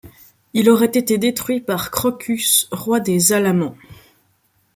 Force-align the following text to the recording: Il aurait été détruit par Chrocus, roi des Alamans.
Il 0.55 0.71
aurait 0.71 0.87
été 0.87 1.19
détruit 1.19 1.59
par 1.59 1.91
Chrocus, 1.91 2.67
roi 2.71 2.99
des 2.99 3.33
Alamans. 3.33 3.77